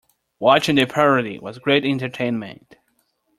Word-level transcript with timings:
Watching 0.39 0.77
the 0.77 0.87
parody 0.87 1.37
was 1.37 1.59
great 1.59 1.85
entertainment. 1.85 2.75